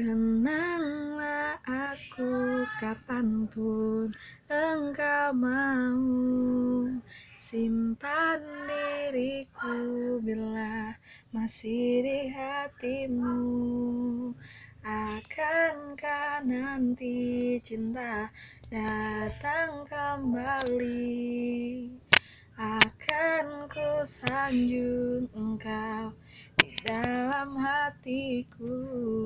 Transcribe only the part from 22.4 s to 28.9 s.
Akan ku sanjung engkau di dalam hatiku.